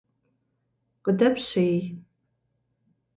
Къыдэпщей! 1.03 1.77